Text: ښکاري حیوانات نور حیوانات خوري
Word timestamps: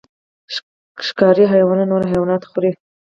ښکاري 1.07 1.45
حیوانات 1.53 1.87
نور 1.91 2.03
حیوانات 2.11 2.41
خوري 2.49 2.71